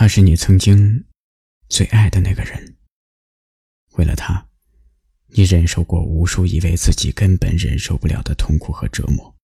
[0.00, 1.06] 他是你曾经
[1.68, 2.76] 最爱的那个人。
[3.94, 4.48] 为了他，
[5.26, 9.34] 你忍受过无数以为自己根本忍受不了的痛苦和折磨。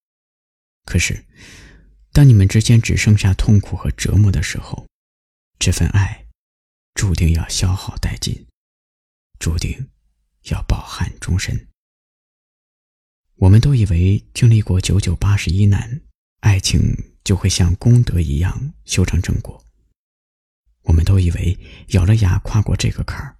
[0.84, 1.26] 可是，
[2.12, 4.86] 当你们之间只剩下痛苦和折磨的时候，
[5.58, 6.28] 这份爱
[6.94, 8.46] 注定要消耗殆尽，
[9.40, 9.90] 注定
[10.50, 11.66] 要饱含终身。
[13.34, 16.00] 我们都以为经历过九九八十一难，
[16.42, 19.63] 爱情就会像功德一样修成正果。
[20.84, 21.58] 我们都以为
[21.88, 23.36] 咬了牙跨过这个坎儿，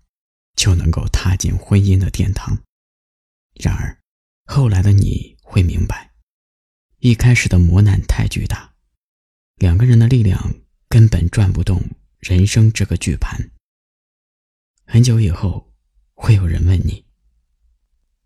[0.56, 2.58] 就能够踏进婚姻的殿堂。
[3.54, 3.96] 然而，
[4.46, 6.12] 后来的你会明白，
[6.98, 8.74] 一开始的磨难太巨大，
[9.56, 10.54] 两个人的力量
[10.88, 11.80] 根本转不动
[12.18, 13.38] 人生这个巨盘。
[14.86, 15.72] 很久以后，
[16.14, 17.04] 会有人问你：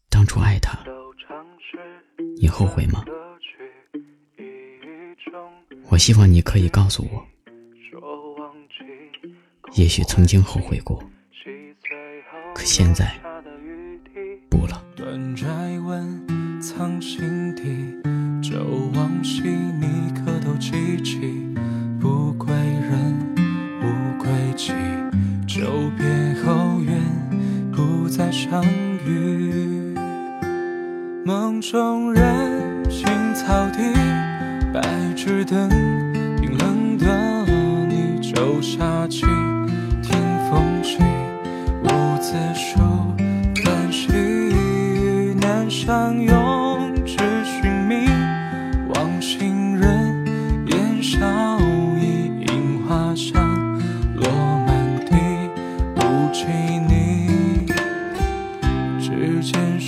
[0.08, 0.78] 当初爱他，
[2.40, 3.04] 你后悔吗？
[5.90, 7.26] 我希望你可以告诉我。
[9.78, 11.00] 也许曾经后悔过，
[12.52, 13.14] 可现在
[14.50, 14.82] 不了。
[25.46, 25.64] 久
[25.96, 26.06] 别
[26.42, 27.00] 后愿
[27.70, 28.64] 不再相
[29.06, 29.94] 遇。
[31.24, 33.94] 梦中人，青草地，
[34.72, 34.82] 白
[35.14, 35.68] 纸灯，
[36.40, 37.46] 冰冷的
[37.88, 39.24] 你就下起。
[45.88, 48.06] 相拥，只寻觅
[48.90, 50.22] 望行人，
[50.66, 51.26] 烟消
[51.98, 53.80] 意，樱花香，
[54.14, 54.30] 落
[54.66, 55.16] 满地，
[55.94, 56.44] 不及
[56.86, 57.64] 你，
[59.00, 59.80] 指尖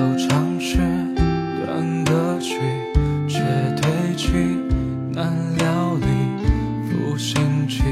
[0.00, 0.78] 就唱是
[1.66, 2.58] 断歌曲，
[3.28, 3.38] 却
[3.76, 4.28] 堆积
[5.12, 6.06] 难料理。
[6.88, 7.82] 负心起，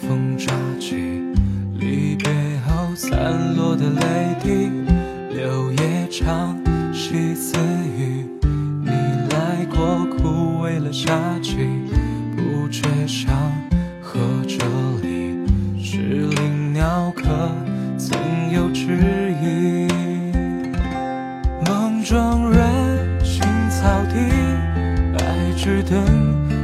[0.00, 0.96] 风乍起，
[1.78, 2.32] 离别
[2.66, 4.70] 后散落的泪滴，
[5.34, 6.56] 柳叶长，
[6.90, 7.58] 细似
[7.98, 8.24] 雨。
[8.82, 8.90] 你
[9.30, 11.68] 来过，枯萎了夏季，
[12.34, 13.30] 不觉想
[14.00, 14.18] 和
[14.48, 14.56] 这
[15.02, 15.36] 里
[15.84, 17.12] 是林鸟
[23.86, 24.16] 到底，
[25.16, 25.22] 白
[25.56, 26.02] 纸灯，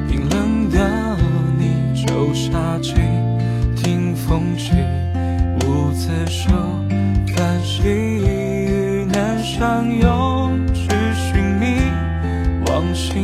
[0.08, 1.16] 冰冷的
[1.56, 2.50] 你就下
[2.82, 2.94] 起，
[3.76, 4.72] 听风起，
[5.60, 6.50] 无字书，
[7.28, 11.76] 繁星雨难相拥，只寻觅
[12.66, 13.20] 往昔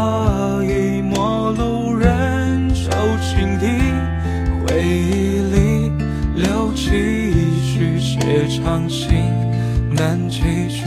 [0.00, 1.02] 情何以。
[1.02, 2.90] 陌路人，旧
[3.20, 3.66] 情敌，
[4.64, 5.92] 回忆里
[6.36, 6.88] 留几
[7.60, 9.08] 许，写长信
[9.94, 10.84] 难寄去，